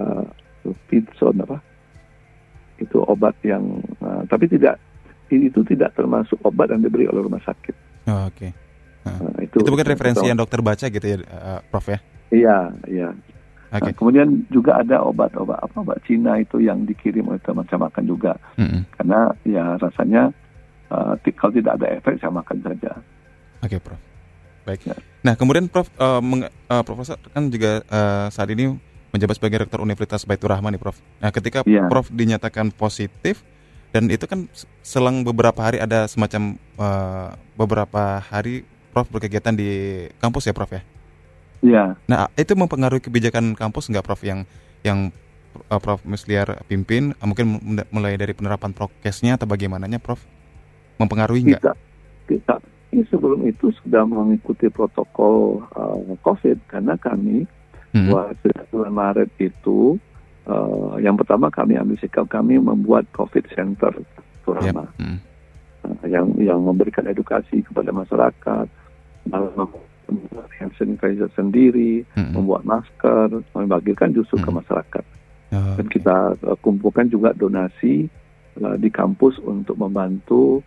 uh, 0.00 0.24
Pitson 0.88 1.40
apa 1.44 1.60
itu 2.78 3.02
obat 3.04 3.34
yang 3.42 3.82
uh, 4.00 4.22
tapi 4.30 4.46
tidak 4.46 4.78
itu 5.28 5.60
tidak 5.68 5.92
termasuk 5.92 6.40
obat 6.40 6.72
yang 6.72 6.80
diberi 6.80 7.04
oleh 7.04 7.20
rumah 7.20 7.42
sakit. 7.44 7.76
Oh, 8.08 8.32
Oke. 8.32 8.48
Okay. 8.48 8.50
Nah, 9.16 9.40
itu, 9.40 9.56
itu 9.62 9.70
bukan 9.70 9.86
referensi 9.88 10.24
yang 10.26 10.38
dokter 10.38 10.60
baca 10.60 10.86
gitu 10.88 11.06
ya, 11.06 11.16
uh, 11.24 11.60
Prof 11.72 11.86
ya? 11.88 11.98
Iya, 12.28 12.58
iya. 12.88 13.08
Okay. 13.68 13.92
Nah, 13.92 13.94
kemudian 13.96 14.28
juga 14.48 14.80
ada 14.80 15.04
obat-obat 15.04 15.60
apa 15.60 15.76
obat 15.84 16.00
Cina 16.08 16.40
itu 16.40 16.56
yang 16.60 16.88
dikirim 16.88 17.28
oleh 17.28 17.40
teman 17.44 17.68
saya 17.68 17.84
makan 17.84 18.04
juga, 18.08 18.32
mm 18.56 18.64
-hmm. 18.64 18.80
karena 18.96 19.20
ya 19.44 19.64
rasanya 19.76 20.22
uh, 20.88 21.12
kalau 21.36 21.52
tidak 21.52 21.72
ada 21.76 21.86
efek 22.00 22.16
saya 22.16 22.32
makan 22.32 22.58
saja. 22.64 22.92
Oke, 23.60 23.76
okay, 23.76 23.78
Prof. 23.80 24.00
Baik. 24.64 24.80
Ya. 24.88 24.96
Nah, 25.20 25.34
kemudian 25.36 25.68
Prof, 25.68 25.92
uh, 26.00 26.20
meng, 26.24 26.48
uh, 26.48 26.82
Profesor 26.84 27.20
kan 27.32 27.52
juga 27.52 27.84
uh, 27.92 28.32
saat 28.32 28.48
ini 28.52 28.72
menjabat 29.12 29.40
sebagai 29.40 29.64
rektor 29.64 29.80
Universitas 29.80 30.24
Baitur 30.28 30.52
Rahman 30.52 30.76
nih 30.76 30.82
Prof. 30.82 31.00
Nah 31.20 31.30
ketika 31.32 31.64
yeah. 31.64 31.88
Prof 31.88 32.12
dinyatakan 32.12 32.72
positif 32.76 33.40
dan 33.88 34.12
itu 34.12 34.28
kan 34.28 34.52
selang 34.84 35.24
beberapa 35.24 35.56
hari 35.64 35.80
ada 35.80 36.04
semacam 36.04 36.60
uh, 36.76 37.32
beberapa 37.56 38.20
hari 38.20 38.68
Prof 38.98 39.14
berkegiatan 39.14 39.54
di 39.54 39.70
kampus 40.18 40.50
ya 40.50 40.54
Prof 40.58 40.74
ya? 40.74 40.82
Iya. 41.62 41.84
Nah 42.10 42.26
itu 42.34 42.58
mempengaruhi 42.58 42.98
kebijakan 42.98 43.54
kampus 43.54 43.86
nggak 43.94 44.02
Prof 44.02 44.18
yang 44.26 44.42
yang 44.82 45.14
uh, 45.70 45.78
Prof 45.78 46.02
Musliar 46.02 46.66
pimpin? 46.66 47.14
Uh, 47.22 47.30
mungkin 47.30 47.62
mulai 47.94 48.18
dari 48.18 48.34
penerapan 48.34 48.74
prokesnya 48.74 49.38
atau 49.38 49.46
bagaimananya 49.46 50.02
Prof? 50.02 50.18
Mempengaruhi 50.98 51.54
nggak? 51.54 51.62
Kita, 51.62 51.74
kita 52.26 52.54
ini 52.90 53.06
sebelum 53.06 53.44
itu 53.46 53.70
sudah 53.84 54.02
mengikuti 54.02 54.66
protokol 54.72 55.62
uh, 55.78 56.18
COVID 56.24 56.58
karena 56.66 56.98
kami 56.98 57.44
hmm. 57.94 58.08
buat 58.10 58.34
bulan 58.72 58.92
Maret 58.96 59.30
itu 59.38 60.00
uh, 60.48 60.96
yang 60.98 61.14
pertama 61.14 61.52
kami 61.52 61.76
ambil 61.76 62.00
sikap 62.00 62.26
kami 62.26 62.56
membuat 62.56 63.04
COVID 63.12 63.44
Center 63.52 63.92
Turama 64.42 64.88
yep. 64.88 64.98
hmm. 64.98 65.18
uh, 65.84 66.04
yang 66.08 66.26
yang 66.40 66.58
memberikan 66.64 67.04
edukasi 67.04 67.60
kepada 67.60 67.92
masyarakat, 67.92 68.66
membuat 69.28 70.48
hand 70.56 70.72
sanitizer 70.80 71.28
sendiri, 71.36 72.02
hmm. 72.16 72.32
membuat 72.32 72.64
masker, 72.64 73.44
membagikan 73.52 74.10
justru 74.16 74.40
hmm. 74.40 74.44
ke 74.44 74.50
masyarakat. 74.50 75.04
Oh, 75.48 75.76
Dan 75.80 75.86
kita 75.88 76.16
uh, 76.44 76.56
kumpulkan 76.60 77.08
juga 77.08 77.32
donasi 77.32 78.08
uh, 78.60 78.76
di 78.76 78.88
kampus 78.92 79.40
untuk 79.40 79.76
membantu 79.80 80.60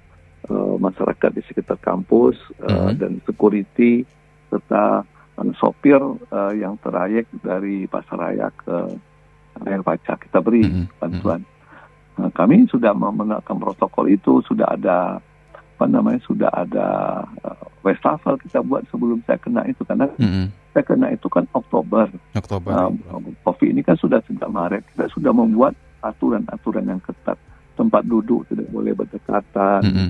uh, 0.49 0.77
masyarakat 0.77 1.29
di 1.33 1.41
sekitar 1.45 1.77
kampus 1.81 2.37
uh, 2.61 2.89
hmm. 2.89 2.97
dan 2.97 3.11
security 3.25 4.05
serta 4.49 5.05
sopir 5.57 5.97
uh, 5.97 6.53
yang 6.53 6.77
terayek 6.85 7.25
dari 7.41 7.89
Pasaraya 7.89 8.53
ke 8.53 8.93
Air 9.65 9.81
Paca 9.81 10.13
kita 10.17 10.37
beri 10.37 10.63
mm 10.65 10.71
-hmm. 10.71 10.85
bantuan. 11.01 11.41
Nah, 12.19 12.29
kami 12.37 12.69
sudah 12.69 12.93
mengenalkan 12.93 13.57
protokol 13.57 14.05
itu, 14.11 14.43
sudah 14.45 14.69
ada 14.69 15.17
apa 15.81 15.89
namanya, 15.89 16.21
sudah 16.29 16.53
ada 16.53 16.87
uh, 17.41 17.65
wastafel 17.81 18.37
kita 18.37 18.61
buat 18.61 18.85
sebelum 18.93 19.25
saya 19.25 19.41
kena 19.41 19.65
itu 19.65 19.81
karena 19.81 20.05
mm 20.13 20.29
-hmm. 20.29 20.45
saya 20.77 20.85
kena 20.85 21.09
itu 21.09 21.25
kan 21.25 21.49
Oktober. 21.57 22.05
Oktober. 22.37 22.69
Uh, 22.69 23.17
COVID 23.41 23.73
ini 23.73 23.81
kan 23.81 23.97
sudah 23.97 24.21
sejak 24.29 24.45
Maret 24.45 24.85
kita 24.93 25.09
sudah 25.09 25.33
membuat 25.33 25.73
aturan-aturan 26.05 26.85
yang 26.85 27.01
ketat, 27.01 27.41
tempat 27.73 28.05
duduk 28.05 28.45
tidak 28.45 28.69
boleh 28.69 28.93
berdekatan. 28.93 29.81
Mm 29.81 29.93
-hmm. 29.97 30.09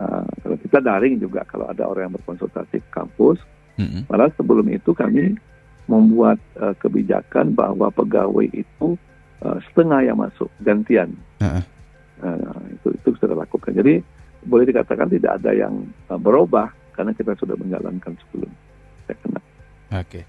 uh, 0.00 0.28
kalau 0.40 0.56
kita 0.64 0.78
daring 0.80 1.20
juga 1.20 1.44
kalau 1.44 1.68
ada 1.68 1.84
orang 1.84 2.08
yang 2.08 2.16
berkonsultasi 2.16 2.80
ke 2.80 2.88
kampus 2.88 3.36
Mm-hmm. 3.80 4.02
Padahal 4.08 4.32
sebelum 4.36 4.66
itu 4.68 4.90
kami 4.92 5.36
membuat 5.88 6.38
uh, 6.60 6.76
kebijakan 6.76 7.56
bahwa 7.56 7.88
pegawai 7.90 8.46
itu 8.52 8.94
uh, 9.42 9.58
setengah 9.70 10.00
yang 10.04 10.18
masuk 10.20 10.48
gantian. 10.60 11.16
Uh-uh. 11.40 11.64
Uh, 12.22 12.62
itu 12.70 12.94
itu 12.94 13.08
sudah 13.18 13.34
lakukan. 13.34 13.74
Jadi 13.74 14.04
boleh 14.42 14.64
dikatakan 14.68 15.06
tidak 15.06 15.38
ada 15.42 15.50
yang 15.54 15.86
uh, 16.10 16.18
berubah 16.18 16.70
karena 16.92 17.14
kita 17.16 17.32
sudah 17.38 17.56
menjalankan 17.56 18.12
sebelum 18.26 18.50
saya 19.08 19.16
kena. 19.22 19.40
Oke. 20.02 20.20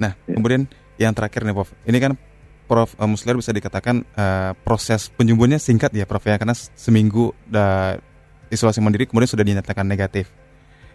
Nah, 0.00 0.12
ya. 0.28 0.36
kemudian 0.38 0.62
yang 0.96 1.12
terakhir 1.12 1.44
nih 1.44 1.54
Prof. 1.56 1.70
Ini 1.84 1.98
kan 2.00 2.12
Prof 2.66 2.90
uh, 2.98 3.08
Muslir 3.08 3.36
bisa 3.38 3.52
dikatakan 3.54 4.02
uh, 4.16 4.52
proses 4.66 5.12
penyembuhannya 5.12 5.60
singkat 5.60 5.92
ya 5.92 6.08
Prof 6.08 6.24
ya 6.24 6.36
karena 6.40 6.56
seminggu 6.56 7.36
da 7.46 7.96
isolasi 8.50 8.82
mandiri 8.82 9.06
kemudian 9.06 9.30
sudah 9.30 9.44
dinyatakan 9.46 9.86
negatif. 9.86 10.30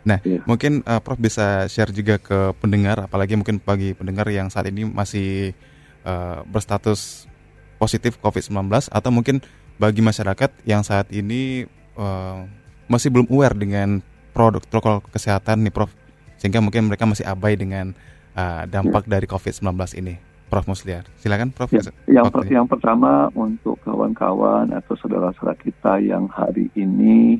Nah, 0.01 0.17
yeah. 0.25 0.41
mungkin 0.49 0.81
uh, 0.83 0.97
Prof 0.97 1.21
bisa 1.21 1.69
share 1.69 1.93
juga 1.93 2.17
ke 2.17 2.57
pendengar, 2.57 3.05
apalagi 3.05 3.37
mungkin 3.37 3.61
bagi 3.61 3.93
pendengar 3.93 4.25
yang 4.33 4.49
saat 4.49 4.65
ini 4.65 4.81
masih 4.81 5.53
uh, 6.01 6.41
berstatus 6.49 7.29
positif 7.77 8.17
COVID-19 8.21 8.89
atau 8.89 9.09
mungkin 9.13 9.41
bagi 9.77 10.01
masyarakat 10.01 10.65
yang 10.65 10.85
saat 10.85 11.09
ini 11.13 11.65
uh, 11.97 12.45
masih 12.87 13.09
belum 13.13 13.27
aware 13.29 13.57
dengan 13.57 14.01
produk 14.31 14.63
protokol 14.63 15.03
kesehatan 15.11 15.67
nih 15.67 15.73
Prof, 15.73 15.91
sehingga 16.39 16.63
mungkin 16.63 16.87
mereka 16.87 17.03
masih 17.05 17.27
abai 17.27 17.59
dengan 17.59 17.91
uh, 18.35 18.63
dampak 18.65 19.05
yeah. 19.05 19.11
dari 19.19 19.25
COVID-19 19.27 19.69
ini. 19.99 20.15
Prof 20.51 20.67
Musliar, 20.67 21.07
silakan 21.23 21.55
Prof. 21.55 21.71
Ya, 21.71 21.79
yang, 22.11 22.27
per, 22.27 22.43
yang 22.43 22.67
pertama 22.67 23.31
untuk 23.31 23.79
kawan-kawan 23.87 24.75
atau 24.75 24.99
saudara-saudara 24.99 25.55
kita 25.55 26.03
yang 26.03 26.27
hari 26.27 26.67
ini 26.75 27.39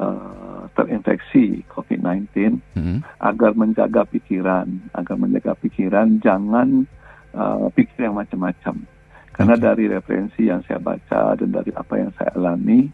uh, 0.00 0.64
terinfeksi 0.72 1.60
COVID-19 1.68 2.56
hmm. 2.72 2.98
agar 3.20 3.52
menjaga 3.52 4.08
pikiran, 4.08 4.72
agar 4.96 5.16
menjaga 5.20 5.52
pikiran 5.60 6.16
jangan 6.24 6.88
uh, 7.36 7.68
pikir 7.76 8.08
yang 8.08 8.16
macam-macam. 8.16 8.88
Karena 9.36 9.54
okay. 9.60 9.64
dari 9.68 9.84
referensi 9.92 10.48
yang 10.48 10.64
saya 10.64 10.80
baca 10.80 11.36
dan 11.36 11.52
dari 11.52 11.68
apa 11.76 11.94
yang 12.00 12.08
saya 12.16 12.32
alami, 12.40 12.88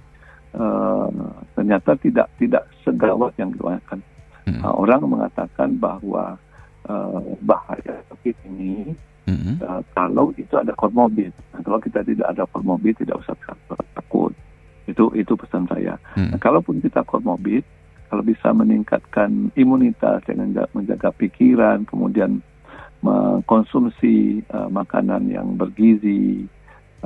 uh, 0.56 1.08
ternyata 1.56 1.96
tidak 2.00 2.28
tidak 2.36 2.64
segawat 2.84 3.32
yang 3.40 3.52
dibayangkan. 3.52 4.00
Hmm. 4.42 4.58
Uh, 4.58 4.74
orang 4.74 5.06
mengatakan 5.06 5.78
bahwa 5.78 6.34
uh, 6.90 7.22
bahaya 7.46 8.02
COVID 8.10 8.36
ini 8.50 8.90
hmm. 9.30 9.62
uh, 9.62 9.80
kalau 9.94 10.34
itu 10.34 10.54
ada 10.58 10.74
komorbid. 10.74 11.30
Nah, 11.54 11.60
kalau 11.62 11.78
kita 11.78 12.02
tidak 12.02 12.26
ada 12.26 12.44
komorbid, 12.50 12.98
tidak 12.98 13.22
usah 13.22 13.36
takut. 13.94 14.34
Itu 14.90 15.14
itu 15.14 15.32
pesan 15.38 15.70
saya. 15.70 15.94
Hmm. 16.18 16.34
Nah, 16.34 16.38
kalaupun 16.42 16.82
kita 16.82 17.06
komorbid, 17.06 17.62
kalau 18.10 18.22
bisa 18.26 18.50
meningkatkan 18.50 19.54
imunitas 19.54 20.20
dengan 20.26 20.66
menjaga 20.74 21.14
pikiran, 21.14 21.86
kemudian 21.86 22.42
mengkonsumsi 23.02 24.46
uh, 24.54 24.70
makanan 24.70 25.26
yang 25.26 25.58
bergizi, 25.58 26.46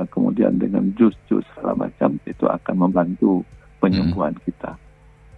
kemudian 0.04 0.60
dengan 0.60 0.92
jus-jus 0.92 1.46
segala 1.56 1.88
macam 1.88 2.20
itu 2.28 2.44
akan 2.44 2.74
membantu 2.76 3.40
penyembuhan 3.80 4.36
hmm. 4.36 4.44
kita. 4.44 4.76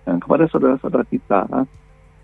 Dan 0.03 0.19
kepada 0.19 0.51
saudara-saudara 0.51 1.07
kita 1.07 1.47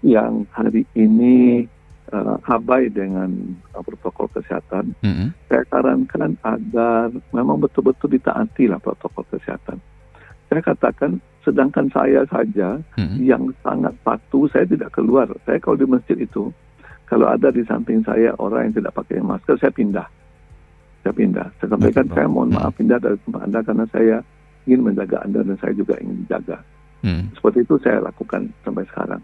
yang 0.02 0.42
hari 0.50 0.82
ini 0.98 1.68
uh, 2.10 2.40
abai 2.50 2.90
dengan 2.90 3.30
uh, 3.76 3.82
protokol 3.86 4.26
kesehatan, 4.34 4.98
-hmm. 4.98 5.30
saya 5.46 5.62
sarankan 5.70 6.34
agar 6.42 7.14
memang 7.30 7.62
betul-betul 7.62 8.10
ditaati 8.10 8.66
lah 8.66 8.82
protokol 8.82 9.22
kesehatan 9.30 9.78
saya 10.44 10.60
katakan 10.60 11.18
sedangkan 11.42 11.88
saya 11.90 12.22
saja 12.30 12.78
hmm. 12.94 13.16
yang 13.18 13.48
sangat 13.64 13.90
patuh 14.06 14.46
saya 14.52 14.68
tidak 14.68 14.92
keluar 14.94 15.26
saya 15.48 15.58
kalau 15.58 15.74
di 15.74 15.88
masjid 15.88 16.14
itu 16.20 16.52
kalau 17.04 17.28
ada 17.28 17.52
di 17.52 17.62
samping 17.68 18.00
saya 18.02 18.32
orang 18.40 18.68
yang 18.68 18.82
tidak 18.82 18.96
pakai 18.96 19.20
masker, 19.20 19.60
saya 19.60 19.70
pindah. 19.70 20.08
Saya 21.04 21.12
pindah. 21.12 21.46
Saya 21.60 21.68
sampaikan 21.76 22.08
saya 22.16 22.26
mohon 22.26 22.50
maaf 22.56 22.72
hmm. 22.72 22.78
pindah 22.80 22.98
dari 22.98 23.16
tempat 23.28 23.40
anda 23.44 23.60
karena 23.60 23.84
saya 23.92 24.16
ingin 24.64 24.80
menjaga 24.80 25.20
anda 25.20 25.44
dan 25.44 25.56
saya 25.60 25.76
juga 25.76 26.00
ingin 26.00 26.24
dijaga. 26.24 26.58
Hmm. 27.04 27.28
Seperti 27.36 27.68
itu 27.68 27.76
saya 27.84 28.00
lakukan 28.00 28.48
sampai 28.64 28.88
sekarang. 28.88 29.20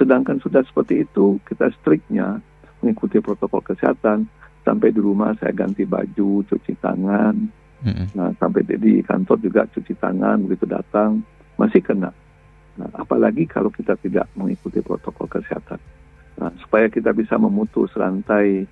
Sedangkan 0.00 0.40
sudah 0.40 0.64
seperti 0.64 1.04
itu 1.04 1.36
kita 1.44 1.68
striknya 1.76 2.40
mengikuti 2.80 3.20
protokol 3.20 3.60
kesehatan. 3.60 4.24
Sampai 4.64 4.92
di 4.92 5.00
rumah 5.00 5.36
saya 5.40 5.52
ganti 5.52 5.84
baju, 5.84 6.44
cuci 6.48 6.72
tangan. 6.80 7.36
Hmm. 7.84 8.08
Nah, 8.16 8.32
sampai 8.36 8.64
di 8.64 9.00
kantor 9.04 9.40
juga 9.40 9.64
cuci 9.68 9.96
tangan 9.96 10.40
begitu 10.48 10.64
datang 10.68 11.20
masih 11.60 11.84
kena. 11.84 12.12
Nah, 12.80 12.88
apalagi 12.96 13.44
kalau 13.44 13.68
kita 13.68 13.96
tidak 14.00 14.24
mengikuti 14.32 14.80
protokol 14.80 15.28
kesehatan. 15.28 15.80
Nah, 16.40 16.52
supaya 16.64 16.88
kita 16.88 17.12
bisa 17.12 17.36
memutus 17.36 17.92
rantai 17.92 18.64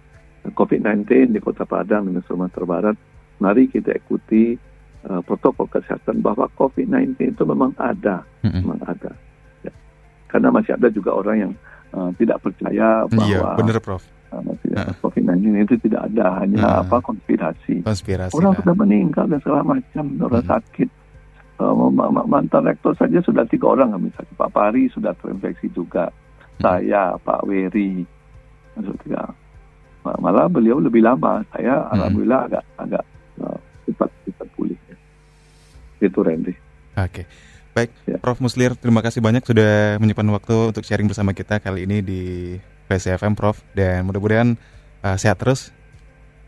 COVID-19 0.55 1.35
di 1.35 1.41
Kota 1.43 1.65
Padang 1.65 2.09
dan 2.09 2.23
Sumatera 2.25 2.65
Barat, 2.65 2.97
mari 3.43 3.67
kita 3.71 3.95
ikuti 3.95 4.55
uh, 5.07 5.21
protokol 5.23 5.71
kesehatan 5.71 6.21
bahwa 6.21 6.51
COVID-19 6.59 7.35
itu 7.35 7.43
memang 7.47 7.73
ada, 7.79 8.23
mm-hmm. 8.43 8.61
memang 8.63 8.81
ada. 8.87 9.13
Ya. 9.63 9.73
Karena 10.31 10.49
masih 10.53 10.75
ada 10.75 10.89
juga 10.91 11.15
orang 11.15 11.37
yang 11.39 11.53
uh, 11.95 12.11
tidak 12.19 12.43
percaya 12.43 13.05
iya, 13.05 13.11
bahwa 13.11 13.27
iya, 13.27 13.43
benar, 13.59 13.79
Prof. 13.81 14.05
Uh, 14.29 14.45
uh. 14.53 14.93
COVID-19 15.01 15.65
itu 15.65 15.77
tidak 15.89 16.13
ada, 16.13 16.45
hanya 16.45 16.61
uh. 16.61 16.81
apa 16.85 17.01
konspirasi. 17.01 17.83
Konspirasi. 17.83 18.35
Orang 18.37 18.59
sudah 18.61 18.75
meninggal 18.77 19.25
dan 19.31 19.41
segala 19.41 19.63
macam, 19.65 20.05
orang 20.21 20.45
hmm. 20.45 20.53
sakit. 20.53 20.91
Uh, 21.59 21.75
mantan 22.31 22.71
rektor 22.71 22.95
saja 22.95 23.19
sudah 23.19 23.43
tiga 23.51 23.75
orang 23.75 23.91
misalnya 23.99 24.31
Pak 24.39 24.55
Pari 24.55 24.87
sudah 24.95 25.11
terinfeksi 25.19 25.67
juga 25.75 26.07
saya 26.63 27.19
Pak 27.19 27.43
Weri 27.51 28.07
tiga 29.03 29.27
malah 30.17 30.49
beliau 30.49 30.81
lebih 30.81 31.05
lama 31.05 31.45
saya 31.53 31.85
hmm. 31.85 31.93
alhamdulillah 31.95 32.41
agak 32.49 32.65
agak 32.81 33.05
uh, 33.45 33.59
cepat 33.85 34.11
cepat 34.25 34.49
pulih 34.57 34.79
itu 36.01 36.19
Randy 36.23 36.55
oke 36.55 37.11
okay. 37.13 37.25
baik 37.77 37.91
ya. 38.09 38.17
Prof 38.19 38.41
Muslir 38.41 38.73
terima 38.79 39.05
kasih 39.05 39.21
banyak 39.21 39.45
sudah 39.45 40.01
menyimpan 40.01 40.29
waktu 40.33 40.57
untuk 40.73 40.85
sharing 40.85 41.09
bersama 41.11 41.37
kita 41.37 41.61
kali 41.61 41.85
ini 41.85 42.01
di 42.01 42.23
PCFM 42.89 43.37
Prof 43.37 43.61
dan 43.77 44.09
mudah-mudahan 44.09 44.57
uh, 45.05 45.17
sehat 45.21 45.39
terus 45.43 45.75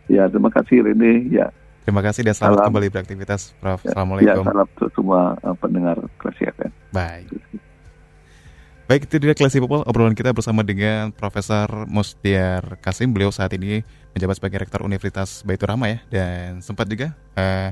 ya 0.09 0.27
terima 0.33 0.49
kasih 0.49 0.81
Randy 0.85 1.31
ya 1.35 1.53
Terima 1.81 2.05
kasih 2.05 2.23
dan 2.23 2.37
selamat 2.37 2.59
salam. 2.61 2.69
kembali 2.71 2.89
beraktivitas, 2.93 3.57
Prof. 3.57 3.81
Ya, 3.83 3.97
Assalamualaikum. 3.97 4.45
Ya, 4.45 4.53
salam 4.53 4.69
untuk 4.69 4.91
semua 4.95 5.35
uh, 5.43 5.57
pendengar 5.59 5.97
Klasi 6.21 6.45
FM. 6.47 6.71
Baik. 6.93 7.27
Baik, 8.91 9.07
itu 9.07 9.23
dia 9.23 9.39
Classy 9.39 9.63
People, 9.63 9.87
obrolan 9.87 10.19
kita 10.19 10.35
bersama 10.35 10.67
dengan 10.67 11.15
Profesor 11.15 11.87
Musdiar 11.87 12.75
Kasim. 12.83 13.15
Beliau 13.15 13.31
saat 13.31 13.55
ini 13.55 13.87
menjabat 14.19 14.43
sebagai 14.43 14.67
Rektor 14.67 14.83
Universitas 14.83 15.47
Baitur 15.47 15.71
Rahma 15.71 15.95
ya, 15.95 16.03
dan 16.11 16.59
sempat 16.59 16.91
juga 16.91 17.15
uh, 17.39 17.71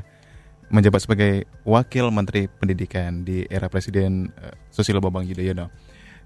menjabat 0.70 1.02
sebagai 1.02 1.42
Wakil 1.66 2.06
Menteri 2.14 2.46
Pendidikan 2.46 3.26
di 3.26 3.42
era 3.50 3.66
Presiden 3.66 4.30
uh, 4.30 4.54
Susilo 4.70 5.02
Bambang 5.02 5.26
Yudhoyono. 5.26 5.74